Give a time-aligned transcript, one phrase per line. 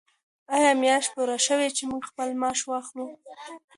[0.55, 3.07] آیا میاشت پوره شوه چې موږ خپل معاش واخلو؟